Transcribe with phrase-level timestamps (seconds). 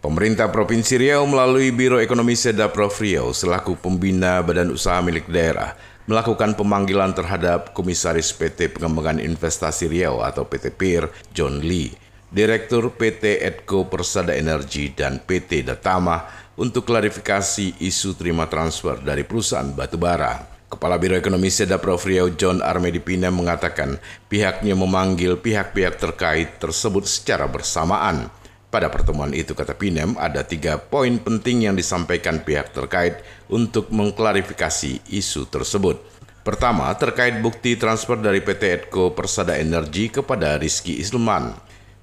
[0.00, 5.76] Pemerintah Provinsi Riau melalui Biro Ekonomi Seda Prof Riau selaku pembina badan usaha milik daerah
[6.08, 11.04] melakukan pemanggilan terhadap Komisaris PT Pengembangan Investasi Riau atau PT PIR
[11.36, 11.92] John Lee,
[12.32, 16.24] Direktur PT Edco Persada Energi dan PT Datama
[16.56, 20.48] untuk klarifikasi isu terima transfer dari perusahaan batubara.
[20.64, 24.00] Kepala Biro Ekonomi Seda Prof Riau John Armedi Pina mengatakan
[24.32, 28.32] pihaknya memanggil pihak-pihak terkait tersebut secara bersamaan–
[28.70, 33.18] pada pertemuan itu, kata Pinem, ada tiga poin penting yang disampaikan pihak terkait
[33.50, 35.98] untuk mengklarifikasi isu tersebut.
[36.46, 41.50] Pertama, terkait bukti transfer dari PT Edco Persada Energi kepada Rizky Ilman.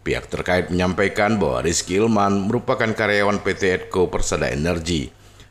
[0.03, 5.07] Pihak terkait menyampaikan bahwa Rizky Ilman merupakan karyawan PT Edco Persada Energi.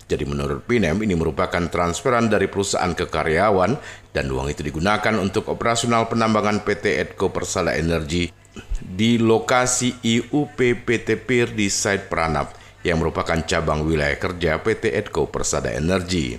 [0.06, 3.72] Jadi menurut Pinem ini merupakan transferan dari perusahaan ke karyawan
[4.12, 8.45] dan uang itu digunakan untuk operasional penambangan PT Edco Persada Energi
[8.80, 12.54] di lokasi IUP PT PIR di site Pranap
[12.86, 16.38] yang merupakan cabang wilayah kerja PT Edco Persada Energi.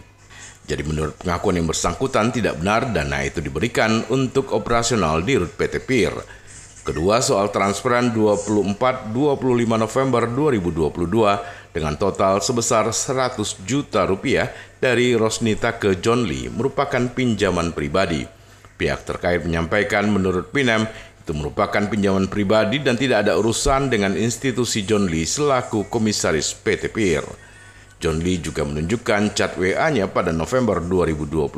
[0.68, 5.80] Jadi menurut pengakuan yang bersangkutan tidak benar dana itu diberikan untuk operasional di rut PT
[5.88, 6.16] PIR.
[6.84, 9.12] Kedua soal transferan 24-25
[9.76, 17.76] November 2022 dengan total sebesar 100 juta rupiah dari Rosnita ke John Lee merupakan pinjaman
[17.76, 18.24] pribadi.
[18.78, 20.88] Pihak terkait menyampaikan menurut Pinem
[21.28, 26.88] itu merupakan pinjaman pribadi dan tidak ada urusan dengan institusi John Lee selaku komisaris PT
[26.88, 27.28] PIR.
[28.00, 31.52] John Lee juga menunjukkan chat WA-nya pada November 2022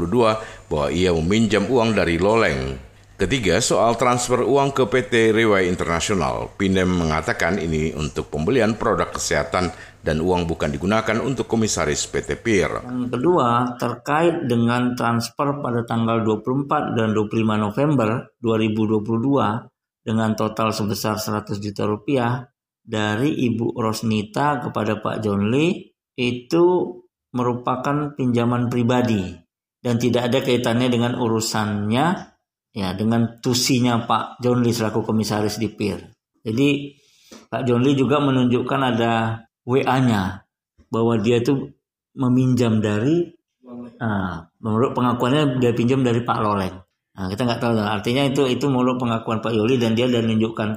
[0.65, 2.88] bahwa ia meminjam uang dari Loleng
[3.19, 6.55] Ketiga, soal transfer uang ke PT Rewai Internasional.
[6.55, 12.87] Pindem mengatakan ini untuk pembelian produk kesehatan dan uang bukan digunakan untuk komisaris PT PIR.
[12.87, 18.09] Yang kedua, terkait dengan transfer pada tanggal 24 dan 25 November
[18.39, 19.67] 2022
[20.07, 22.47] dengan total sebesar 100 juta rupiah
[22.79, 26.95] dari Ibu Rosnita kepada Pak John Lee itu
[27.35, 29.35] merupakan pinjaman pribadi
[29.83, 32.38] dan tidak ada kaitannya dengan urusannya
[32.73, 35.99] ya dengan tusinya Pak John Lee selaku komisaris di PIR.
[36.45, 36.95] Jadi
[37.49, 40.45] Pak John Lee juga menunjukkan ada WA-nya
[40.89, 41.69] bahwa dia itu
[42.17, 43.29] meminjam dari
[44.01, 46.75] nah, menurut pengakuannya dia pinjam dari Pak Loleng.
[47.19, 50.69] Nah, kita nggak tahu artinya itu itu menurut pengakuan Pak Yoli dan dia dan menunjukkan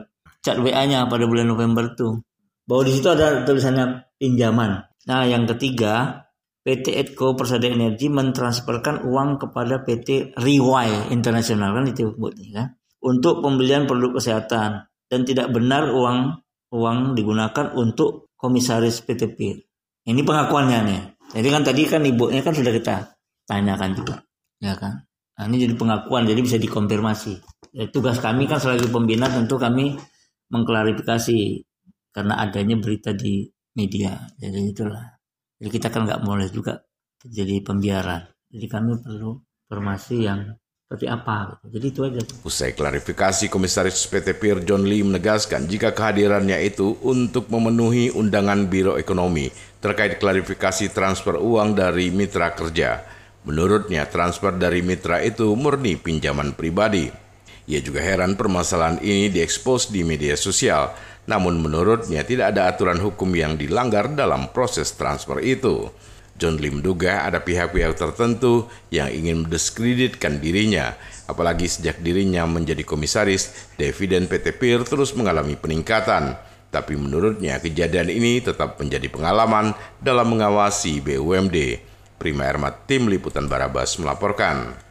[0.42, 2.18] chat WA-nya pada bulan November itu
[2.66, 4.82] bahwa di situ ada tulisannya pinjaman.
[5.06, 6.26] Nah, yang ketiga
[6.62, 12.14] PT Edco Persada Energi mentransferkan uang kepada PT Riwai Internasional kan itu
[12.54, 16.38] kan untuk pembelian produk kesehatan dan tidak benar uang
[16.72, 19.58] uang digunakan untuk komisaris PT PIR.
[20.08, 21.02] Ini pengakuannya nih.
[21.36, 22.96] Jadi kan tadi kan ibunya kan sudah kita
[23.46, 24.16] tanyakan juga,
[24.58, 25.04] ya kan?
[25.38, 27.34] Nah, ini jadi pengakuan, jadi bisa dikonfirmasi.
[27.72, 29.96] Ya, tugas kami kan sebagai pembina tentu kami
[30.52, 31.64] mengklarifikasi
[32.12, 34.12] karena adanya berita di media.
[34.36, 35.21] Jadi itulah.
[35.62, 36.82] Jadi kita kan nggak boleh juga
[37.22, 38.26] jadi pembiaran.
[38.50, 39.38] Jadi kami perlu
[39.70, 40.58] informasi yang
[40.90, 41.56] seperti apa.
[41.62, 41.78] Gitu.
[41.78, 42.20] Jadi itu aja.
[42.42, 48.98] Usai klarifikasi, Komisaris PT PIR John Lee menegaskan jika kehadirannya itu untuk memenuhi undangan Biro
[48.98, 53.06] Ekonomi terkait klarifikasi transfer uang dari mitra kerja.
[53.46, 57.21] Menurutnya transfer dari mitra itu murni pinjaman pribadi.
[57.70, 60.90] Ia juga heran permasalahan ini diekspos di media sosial
[61.22, 65.86] namun menurutnya tidak ada aturan hukum yang dilanggar dalam proses transfer itu.
[66.34, 70.98] John Lim menduga ada pihak-pihak tertentu yang ingin mendiskreditkan dirinya,
[71.30, 76.34] apalagi sejak dirinya menjadi komisaris, dividen PT PIR terus mengalami peningkatan.
[76.72, 81.84] Tapi menurutnya kejadian ini tetap menjadi pengalaman dalam mengawasi BUMD.
[82.16, 84.82] Prima Ermat Tim Liputan Barabas melaporkan.